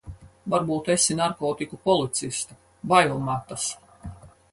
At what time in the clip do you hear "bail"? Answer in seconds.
2.95-3.13